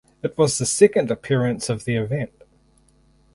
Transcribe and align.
It 0.23 0.35
was 0.35 0.57
the 0.57 0.65
second 0.65 1.11
appearance 1.11 1.69
of 1.69 1.85
the 1.85 1.95
event. 1.97 2.31